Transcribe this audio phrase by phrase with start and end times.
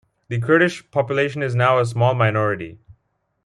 [0.29, 2.79] The Kurdish population is now a small minority.